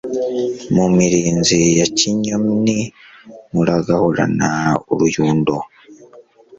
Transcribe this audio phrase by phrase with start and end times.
[0.73, 2.79] Mu mirinzi ya Kinyoni
[3.53, 4.49] Muragahorana
[4.93, 5.55] uruyundo